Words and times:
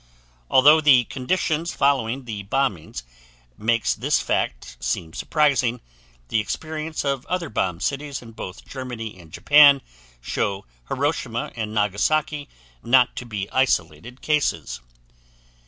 Although 0.49 0.81
the 0.81 1.03
conditions 1.03 1.75
following 1.75 2.25
the 2.25 2.41
bombings 2.45 3.03
makes 3.55 3.93
this 3.93 4.19
fact 4.19 4.77
seem 4.79 5.13
surprising, 5.13 5.79
the 6.29 6.39
experience 6.39 7.05
of 7.05 7.23
other 7.27 7.49
bombed 7.49 7.83
cities 7.83 8.19
in 8.19 8.31
both 8.31 8.65
Germany 8.65 9.19
and 9.19 9.31
Japan 9.31 9.79
show 10.19 10.65
Hiroshima 10.87 11.51
and 11.55 11.71
Nagasaki 11.75 12.49
not 12.81 13.15
to 13.15 13.27
be 13.27 13.47
isolated 13.51 14.23
cases. 14.23 14.81